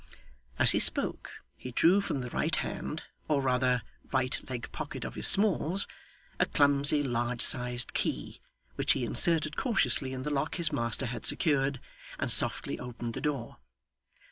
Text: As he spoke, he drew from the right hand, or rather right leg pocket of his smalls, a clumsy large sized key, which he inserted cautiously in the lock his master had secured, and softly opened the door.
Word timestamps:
As 0.57 0.71
he 0.71 0.79
spoke, 0.79 1.29
he 1.55 1.69
drew 1.69 2.01
from 2.01 2.21
the 2.21 2.31
right 2.31 2.55
hand, 2.55 3.03
or 3.27 3.39
rather 3.39 3.83
right 4.11 4.41
leg 4.49 4.71
pocket 4.71 5.05
of 5.05 5.13
his 5.13 5.27
smalls, 5.27 5.85
a 6.39 6.47
clumsy 6.47 7.03
large 7.03 7.43
sized 7.43 7.93
key, 7.93 8.41
which 8.77 8.93
he 8.93 9.05
inserted 9.05 9.55
cautiously 9.55 10.11
in 10.11 10.23
the 10.23 10.31
lock 10.31 10.55
his 10.55 10.73
master 10.73 11.05
had 11.05 11.23
secured, 11.23 11.79
and 12.17 12.31
softly 12.31 12.79
opened 12.79 13.13
the 13.13 13.21
door. 13.21 13.57